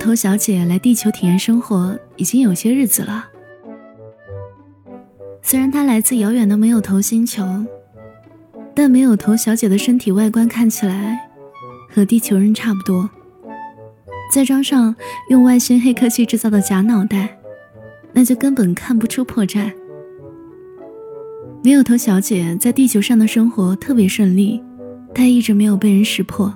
[0.00, 3.26] 头小姐来地球体验生活已经有些日子了。
[5.42, 7.44] 虽然她来自遥远的没有头星球，
[8.74, 11.28] 但没有头小姐的身体外观看起来
[11.94, 13.08] 和地球人差不多。
[14.32, 14.94] 再装上
[15.28, 17.38] 用外星黑科技制造的假脑袋，
[18.14, 19.70] 那就根本看不出破绽。
[21.62, 24.62] 没有头小姐在地球上的生活特别顺利，
[25.14, 26.54] 她一直没有被人识破。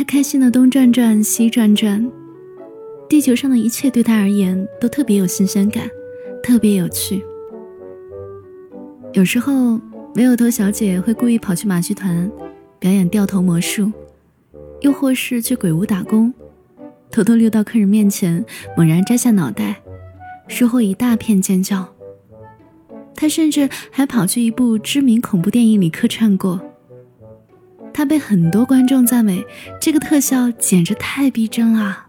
[0.00, 2.10] 她开心的东转转西转转，
[3.06, 5.86] 地球上的一切对她而言都特别有新鲜感，
[6.42, 7.22] 特别有趣。
[9.12, 9.78] 有时候，
[10.14, 12.32] 没有头小姐会故意跑去马戏团
[12.78, 13.92] 表演掉头魔术。
[14.80, 16.32] 又或是去鬼屋打工，
[17.10, 18.42] 偷偷溜到客人面前，
[18.78, 19.82] 猛然摘下脑袋，
[20.48, 21.86] 事后一大片尖叫。
[23.14, 26.58] 他甚至还跑去一部知名恐怖电影里客串过。
[27.92, 29.44] 他被很多观众赞美，
[29.80, 32.06] 这个特效简直太逼真了。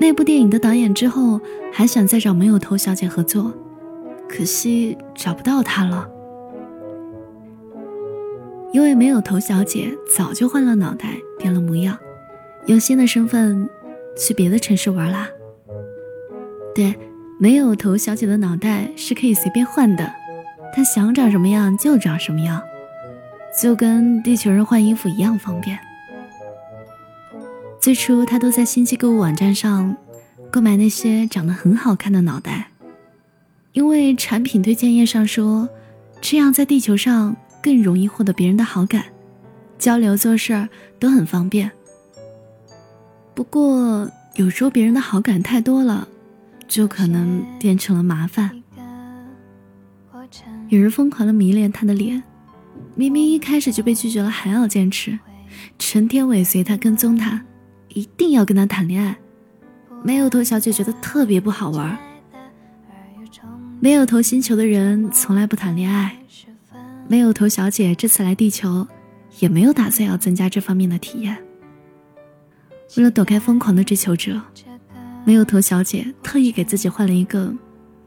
[0.00, 1.40] 那部电影的导演之后
[1.72, 3.52] 还想再找没有头小姐合作，
[4.28, 6.08] 可惜找不到她了。
[8.72, 11.96] 因为没有头小姐早就换了脑袋，变了模样，
[12.66, 13.70] 用新的身份
[14.18, 15.28] 去别的城市玩啦。
[16.74, 16.92] 对，
[17.38, 20.12] 没有头小姐的脑袋是可以随便换的，
[20.74, 22.60] 她想长什么样就长什么样，
[23.60, 25.78] 就跟地球人换衣服一样方便。
[27.80, 29.96] 最初，他都在星际购物网站上
[30.50, 32.68] 购买那些长得很好看的脑袋，
[33.72, 35.68] 因为产品推荐页上说，
[36.20, 37.36] 这样在地球上。
[37.64, 39.06] 更容易获得别人的好感，
[39.78, 40.68] 交流做事儿
[41.00, 41.72] 都很方便。
[43.34, 46.06] 不过有时候别人的好感太多了，
[46.68, 48.62] 就可能变成了麻烦。
[50.68, 52.22] 有人疯狂的迷恋他的脸，
[52.94, 55.18] 明明一开始就被拒绝了，还要坚持，
[55.78, 57.42] 成天尾随他，跟踪他，
[57.88, 59.16] 一定要跟他谈恋爱。
[60.02, 61.98] 没有头小姐觉得特别不好玩。
[63.80, 66.16] 没有头星球的人从来不谈恋爱。
[67.06, 68.86] 没有头小姐这次来地球，
[69.40, 71.36] 也没有打算要增加这方面的体验。
[72.96, 74.40] 为了躲开疯狂的追求者，
[75.24, 77.52] 没有头小姐特意给自己换了一个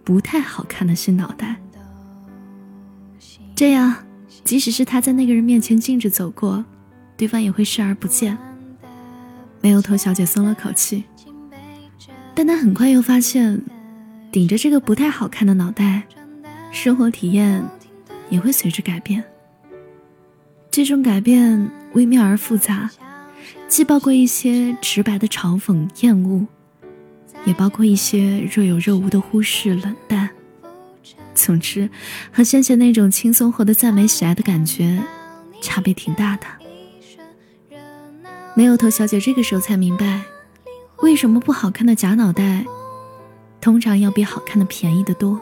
[0.03, 1.56] 不太好看的新脑袋。
[3.56, 3.94] 这样，
[4.44, 6.64] 即使是他在那个人面前径直走过，
[7.16, 8.38] 对方也会视而不见。
[9.62, 11.04] 没有头小姐松了口气，
[12.36, 13.62] 但她很快又发现，
[14.32, 16.04] 顶着这个不太好看的脑袋，
[16.72, 17.64] 生活体验。
[18.30, 19.24] 也会随之改变。
[20.70, 22.90] 这种改变微妙而复杂，
[23.70, 26.46] 既包括一些直白的嘲讽、厌恶，
[27.46, 30.30] 也包括一些若有若无的忽视、冷淡。
[31.38, 31.90] 总之，
[32.34, 35.02] 和先前那种轻松获得赞美、喜爱的感觉，
[35.62, 36.48] 差别挺大的。
[38.56, 40.24] 没有头小姐这个时候才明白，
[40.97, 42.66] 为什么不好看的假脑袋，
[43.62, 45.40] 通常要比好看的便宜的多。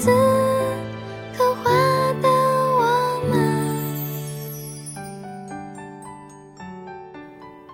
[0.00, 0.10] 子
[1.36, 1.70] 刻画
[2.22, 3.38] 的我们。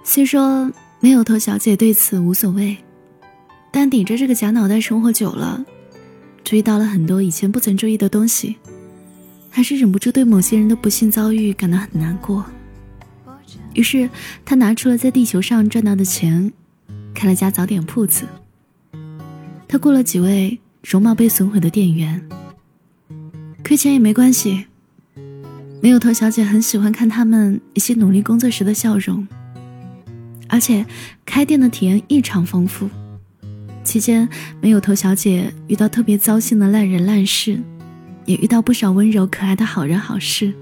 [0.05, 0.71] 虽说。
[0.99, 2.77] 没有头小姐对此无所谓，
[3.71, 5.63] 但顶着这个假脑袋生活久了，
[6.43, 8.57] 注意到了很多以前不曾注意的东西，
[9.51, 12.45] 还是忍不住对某些人的不幸遭遇感到很难过。
[13.75, 14.09] 于是，
[14.45, 16.51] 他拿出了在地球上赚到的钱，
[17.15, 18.25] 开了家早点铺子。
[19.69, 20.59] 他雇了几位
[20.89, 22.25] 容貌被损毁的店员，
[23.65, 24.67] 亏钱也没关系。
[25.83, 29.27] 没有头小姐很喜欢看他们一些努力工作时的笑容。
[30.47, 30.87] 而且
[31.25, 32.89] 开店的体验异常丰富，
[33.83, 34.29] 期间
[34.61, 37.61] 没有头小姐遇到特别糟心的烂人烂事，
[38.25, 40.55] 也遇到不少温柔可爱的好人好事。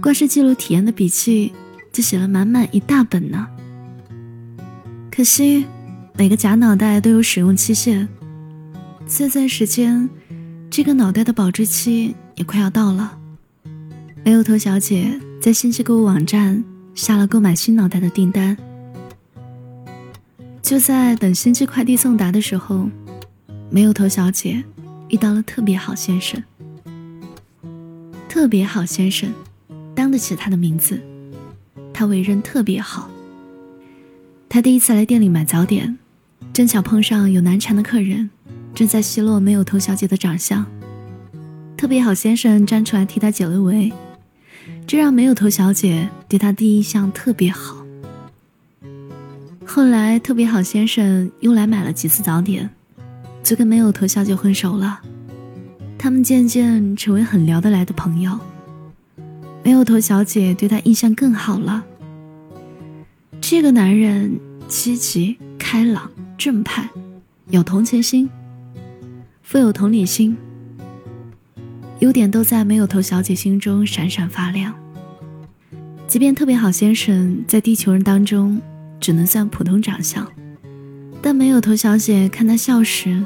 [0.00, 1.52] 光是记录体验的笔记
[1.92, 3.46] 就写了满满一大本呢。
[5.08, 5.64] 可惜
[6.14, 8.08] 每个假脑袋都有使用期限，
[9.06, 10.08] 这段时间
[10.70, 13.18] 这个脑袋的保质期也快要到了。
[14.24, 16.64] 没有头小姐在信息购物网站。
[16.94, 18.56] 下了购买新脑袋的订单，
[20.62, 22.88] 就在等星际快递送达的时候，
[23.68, 24.62] 没有头小姐
[25.08, 26.40] 遇到了特别好先生。
[28.28, 29.34] 特别好先生，
[29.92, 31.02] 当得起他的名字。
[31.92, 33.10] 他为人特别好。
[34.48, 35.98] 他第一次来店里买早点，
[36.52, 38.30] 正巧碰上有难缠的客人，
[38.74, 40.66] 正在奚落没有头小姐的长相，
[41.76, 43.92] 特别好先生站出来替她解了围，
[44.86, 47.76] 这让没有头小姐对他第一印象特别好。
[49.64, 52.68] 后来特别好先生又来买了几次早点，
[53.42, 55.00] 就跟没有头小姐混熟了，
[55.96, 58.38] 他们渐渐成为很聊得来的朋友。
[59.62, 61.84] 没有头小姐对他印象更好了。
[63.40, 64.38] 这个男人
[64.68, 66.88] 积极、开朗、正派，
[67.48, 68.28] 有同情心，
[69.46, 70.34] 富有同理心。
[71.98, 74.74] 优点都在没有头小姐心中闪闪发亮。
[76.08, 78.60] 即便特别好先生在地球人当中
[78.98, 80.26] 只能算普通长相，
[81.20, 83.24] 但没有头小姐看他笑时，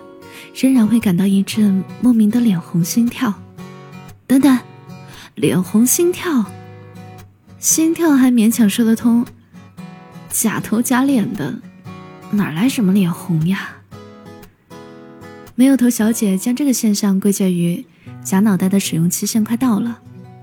[0.56, 3.32] 仍然会感到一阵莫名的脸红心跳。
[4.26, 4.58] 等等，
[5.36, 6.46] 脸红心跳，
[7.60, 9.24] 心跳还勉强说得通，
[10.28, 11.60] 假头假脸的，
[12.32, 13.76] 哪来什么脸红呀？
[15.58, 17.84] 没有头小姐将这个现象归结于。
[18.22, 19.98] 假脑袋的使用期限快到了，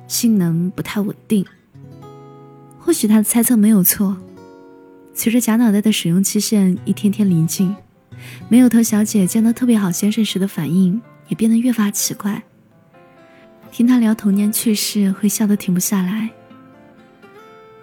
[0.09, 1.45] 性能不太稳定。
[2.77, 4.17] 或许他的猜测没有错。
[5.13, 7.73] 随着假脑袋的使用期限一天天临近，
[8.49, 12.43] 没有头小姐见到特别好先生时的反应也变得越发奇怪。
[13.71, 16.27] 听他聊童年趣事，会笑得停不下来；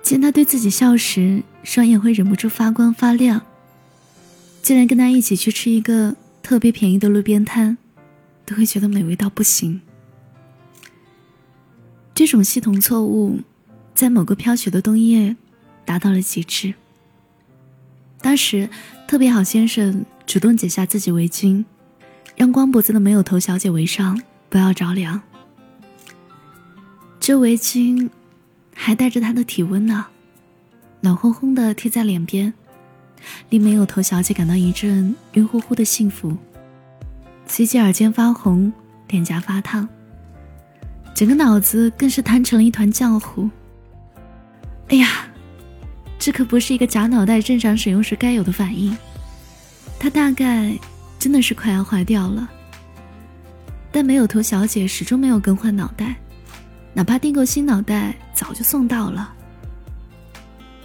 [0.03, 3.41] 见他对自己笑时，双眼会忍不住发光发亮。
[4.63, 6.15] 竟然跟他一起去吃一个
[6.53, 7.79] 特别便宜的路边摊，
[8.45, 9.81] 都会觉得美味到不行。
[12.13, 13.41] 这种系统错误，
[13.95, 15.35] 在某个飘雪的冬夜
[15.87, 16.75] 达到了极致。
[18.21, 18.69] 当时，
[19.09, 21.65] 特别好先生主动解下自己围巾，
[22.37, 24.21] 让光脖子的没有头小姐围上，
[24.51, 25.23] 不要着凉。
[27.19, 28.11] 这围巾
[28.75, 30.05] 还带着她的体温呢，
[31.01, 32.53] 暖烘烘的贴在脸边，
[33.51, 36.37] 令没有头小姐感到一阵晕乎乎的幸福，
[37.47, 38.73] 随即耳尖发红，
[39.09, 39.89] 脸颊发烫。
[41.15, 43.49] 整个脑子更是瘫成了一团浆糊。
[44.89, 45.27] 哎呀，
[46.19, 48.97] 这可不是一个假脑袋正常使用时该有的反应，
[49.99, 50.77] 他大概
[51.19, 52.49] 真的是快要坏掉了。
[53.91, 56.17] 但没有头小姐始终没有更换脑袋，
[56.95, 59.35] 哪怕订购新脑袋早就送到了。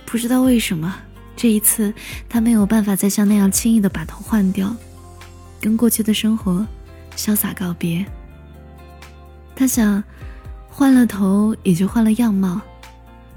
[0.06, 0.94] 不知道为什么，
[1.38, 1.94] 这一次
[2.28, 4.76] 他没有办法再像那样轻易的把头换掉，
[5.62, 6.68] 跟过去的生活
[7.16, 8.06] 潇洒告别。
[9.56, 10.04] 他想。
[10.70, 12.62] 换了头也就换了样貌，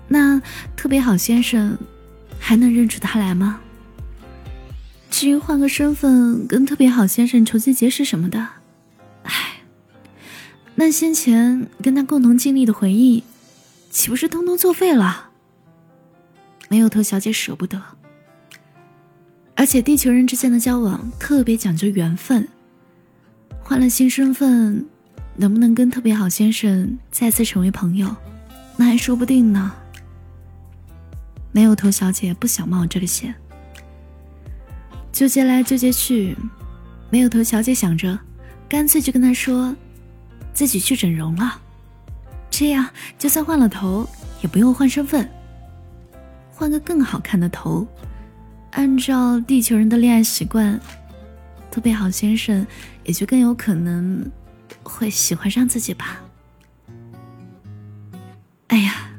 [0.08, 0.38] 那
[0.76, 1.79] 特别好先生
[2.38, 3.61] 还能认出他来吗？
[5.11, 8.46] 至于换个身份跟特别好先生重新结识什么的，
[9.23, 9.62] 唉，
[10.75, 13.25] 那先前跟他共同经历的回忆，
[13.91, 15.30] 岂不是通通作废了？
[16.70, 17.82] 没有头小姐舍不得，
[19.56, 22.49] 而且地球人之间的交往特别讲究缘分，
[23.61, 24.87] 换了新身份。
[25.37, 28.14] 能不能跟特别好先生再次成为朋友，
[28.76, 29.72] 那还说不定呢。
[31.50, 33.34] 没有头小姐不想冒这个险，
[35.11, 36.37] 纠结来纠结去，
[37.08, 38.19] 没有头小姐想着，
[38.69, 39.75] 干脆就跟他说，
[40.52, 41.58] 自己去整容了，
[42.50, 44.06] 这样就算换了头，
[44.43, 45.26] 也不用换身份，
[46.60, 47.88] 换个更好看的头，
[48.72, 50.79] 按照地球人的恋爱习惯，
[51.70, 52.67] 特别好先生
[53.02, 54.31] 也就更有可能。
[54.82, 56.20] 会喜欢上自己吧？
[58.69, 59.10] 哎呀，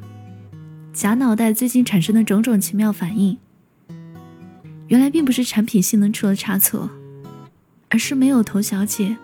[0.93, 3.35] 假脑袋最近产生的种种奇妙反应，
[4.87, 6.91] 原来并不是产品性能出了差错，
[7.89, 9.17] 而是没有头小姐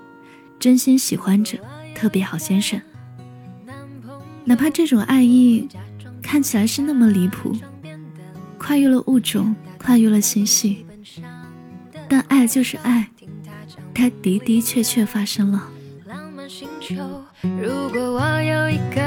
[0.57, 1.59] 真心喜欢着
[1.93, 2.81] 特别好先生。
[4.43, 5.69] 哪怕这种爱意
[6.23, 7.55] 看起来是那么离谱，
[8.67, 10.85] 跨越了物种，跨越了星系，
[12.09, 13.07] 但爱就是爱，
[13.93, 15.69] 它的的确确发生了。
[17.41, 19.01] 如果我有一个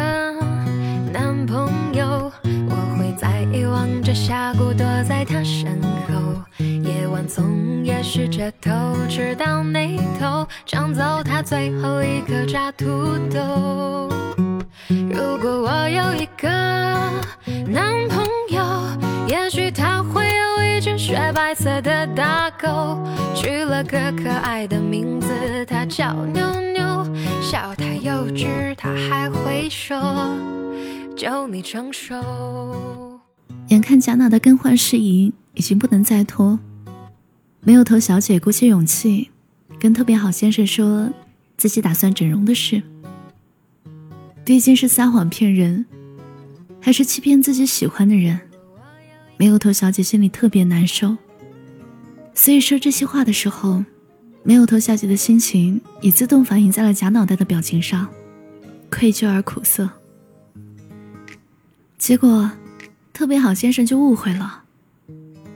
[1.12, 6.42] 男朋友，我会在遗忘着峡谷，躲在他身后。
[6.58, 8.70] 夜晚从夜试着偷
[9.10, 12.86] 吃到那头，抢走他最后一颗炸土
[13.30, 14.08] 豆。
[14.88, 16.48] 如果我有一个
[17.68, 18.64] 男朋友，
[19.30, 23.00] 也许他会有一只雪白色的大狗，
[23.32, 25.28] 取了个可爱的名字，
[25.66, 27.06] 它叫妞妞。
[27.40, 29.96] 笑太幼稚，他还会说
[31.16, 33.20] ：“就你成熟。”
[33.70, 36.58] 眼看贾娜的更换事宜已经不能再拖，
[37.60, 39.30] 没有头小姐鼓起勇气
[39.78, 41.08] 跟特别好先生说
[41.56, 42.82] 自己打算整容的事。
[44.44, 45.86] 毕竟是撒谎骗人，
[46.80, 48.40] 还是欺骗自己喜欢的人？
[49.40, 51.16] 没有头小姐心里特别难受，
[52.34, 53.82] 所以说这些话的时候。
[54.42, 58.08] 没有头小姐的心情也自动反映在了假脑袋的表情上，
[58.90, 59.88] 愧疚而苦涩。
[61.98, 62.50] 结果，
[63.12, 64.64] 特别好先生就误会了，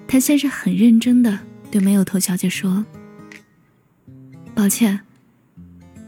[0.07, 1.39] 他先是很认真的
[1.71, 2.85] 对没有头小姐说
[4.55, 5.01] ：“抱歉，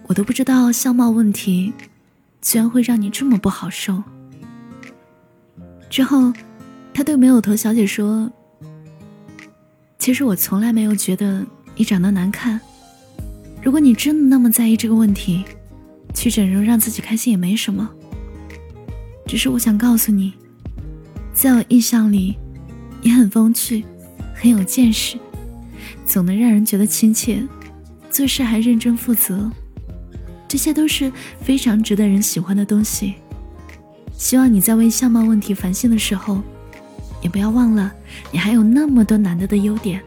[0.07, 1.73] 我都不知道相貌问题，
[2.43, 4.03] 居然会让你这么不好受。”
[5.89, 6.31] 之后，
[6.97, 8.33] 他对没有头小姐说
[10.01, 12.59] ：“其实我从来没有觉得你长得难看。
[13.63, 15.45] 如果你真的那么在意这个问题，
[16.15, 17.87] 去整容让自己开心也没什么。
[19.27, 20.33] 只是我想告诉你，
[21.35, 22.35] 在我印象里，
[23.03, 23.85] 你很风趣，
[24.35, 25.19] 很有见识，
[26.07, 27.47] 总能让人觉得亲切，
[28.09, 29.51] 做事还认真负责，
[30.49, 31.13] 这些都是
[31.43, 33.17] 非常值得人喜欢的东西。”
[34.17, 36.41] 希望你在为相貌问题烦心的时候，
[37.27, 37.93] 也不要忘了，
[38.31, 40.01] 你还有那么多难得的优点，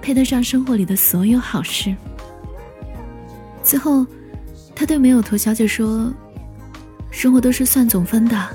[0.00, 1.94] 配得上生活里的所有好事。
[3.62, 4.06] 最后，
[4.74, 6.10] 他对没有头小姐说
[7.12, 8.48] ：“生活都是算总分的，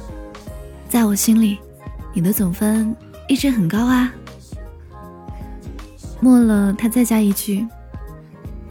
[0.89, 1.60] 在我心里，
[2.12, 2.96] 你的总分
[3.28, 4.12] 一直很高啊。”
[6.20, 7.63] 末了，他再加一句：“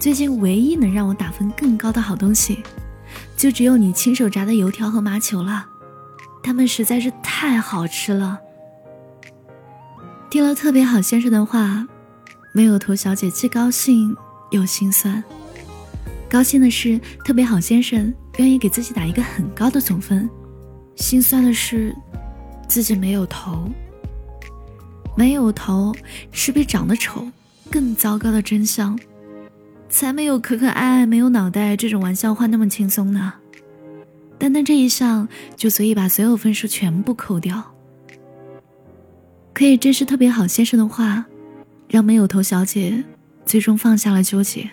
[0.00, 2.60] 最近唯一能让我打分更高的好东西，
[3.36, 5.64] 就只有你亲手炸的油条和麻球了。”
[6.42, 8.40] 他们实在是太好吃了。
[10.30, 11.86] 听了特别好先生的话，
[12.52, 14.14] 没有头小姐既高兴
[14.50, 15.24] 又心酸。
[16.28, 20.28] 高兴的是特别好先生愿意给自己打一个很高的总分，
[20.96, 21.96] 心酸的是
[22.68, 23.70] 自己没有头。
[25.16, 25.94] 没有头
[26.30, 27.26] 是比长得丑
[27.70, 28.98] 更糟糕的真相，
[29.88, 33.32] 才没有可可爱爱没有脑袋这种玩笑话那么轻松呢。
[34.36, 37.74] 单单这一项就足以把所有分数全部扣掉。
[39.58, 41.26] 可以真是特别好先生的话，
[41.88, 43.02] 让没有头小姐
[43.44, 44.70] 最终放下了纠结。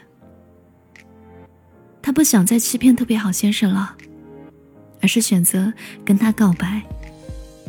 [2.03, 3.97] 她不想再欺骗特别好先生了，
[5.01, 5.73] 而是选择
[6.05, 6.83] 跟他告白，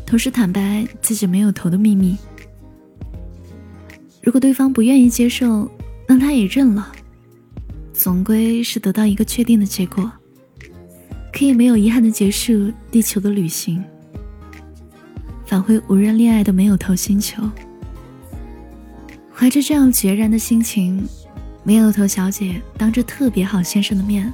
[0.04, 2.18] 同时坦白自己没有头的秘密。
[4.22, 5.70] 如果对方不愿意接受，
[6.06, 6.92] 那他也认了，
[7.94, 10.12] 总归是得到一个确定的结果。
[11.32, 13.82] 可以没有遗憾的结束地球的旅行，
[15.46, 17.42] 返回无人恋爱的没有头星球。
[19.32, 21.06] 怀着这样决然的心情，
[21.62, 24.32] 没有头小姐当着特别好先生的面，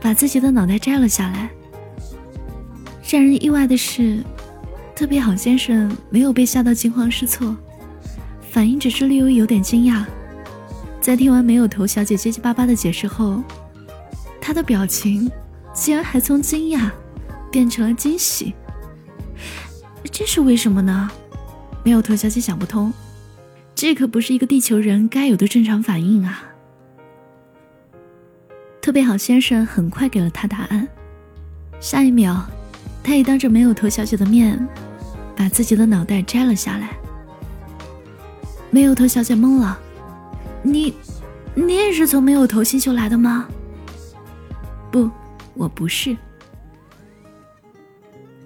[0.00, 1.50] 把自己的脑袋摘了下来。
[3.08, 4.22] 让人意外的是，
[4.94, 7.56] 特别好先生没有被吓到惊慌失措，
[8.50, 10.04] 反应只是略微有点惊讶。
[11.00, 13.42] 在听完没有头小姐结结巴巴的解释后，
[14.40, 15.30] 他的表情。
[15.74, 16.90] 竟然还从惊讶
[17.50, 18.52] 变成了惊喜，
[20.12, 21.10] 这是为什么呢？
[21.82, 22.92] 没有头小姐想不通，
[23.74, 26.44] 这可不是一个地球人该有的正常反应啊！
[28.80, 30.86] 特别好先生很快给了他答案，
[31.80, 32.40] 下一秒，
[33.02, 34.68] 他也当着没有头小姐的面，
[35.34, 36.90] 把自己的脑袋摘了下来。
[38.70, 39.78] 没有头小姐懵了，
[40.62, 40.94] 你，
[41.54, 43.48] 你也是从没有头星球来的吗？
[44.90, 45.10] 不。
[45.54, 46.16] 我不是。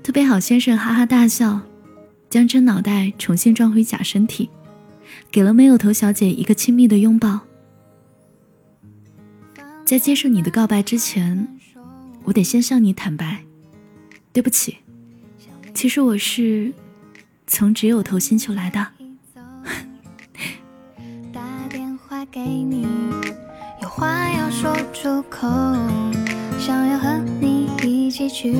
[0.06, 1.60] 特别好先生哈哈大笑，
[2.30, 4.48] 将真脑袋重新装回假身体，
[5.32, 7.40] 给了没有头小姐一个亲密的拥抱。
[9.84, 11.48] 在接受你的告白之前，
[12.22, 13.42] 我得先向你坦白，
[14.32, 14.76] 对不起，
[15.74, 16.72] 其实我是
[17.48, 18.78] 从只有头星球来的。
[21.34, 22.86] 打电话给你，
[23.82, 25.48] 有话要说出口。
[26.60, 28.54] 想要和你一起去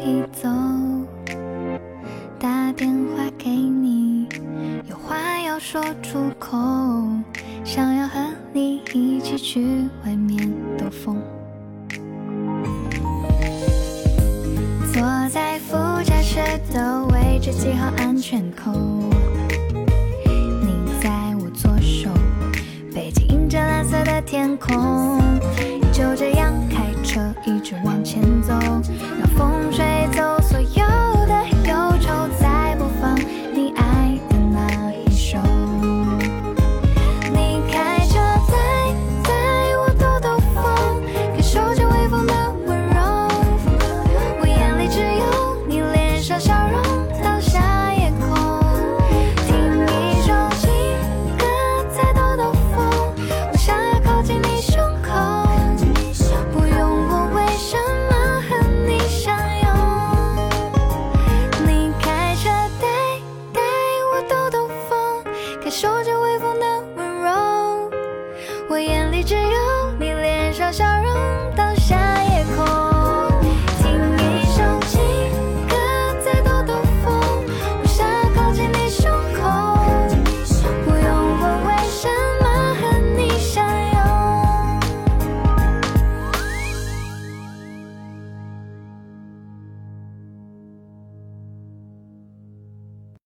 [0.00, 0.48] 一走，
[2.38, 4.26] 打电话给你，
[4.88, 6.56] 有话要说出口，
[7.64, 8.18] 想要和
[8.52, 9.60] 你一起去
[10.04, 10.17] 外面。